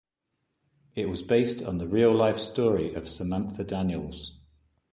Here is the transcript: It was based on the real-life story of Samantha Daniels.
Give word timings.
It 0.95 1.09
was 1.09 1.21
based 1.21 1.61
on 1.61 1.77
the 1.77 1.85
real-life 1.87 2.39
story 2.39 2.95
of 2.95 3.07
Samantha 3.07 3.63
Daniels. 3.63 4.35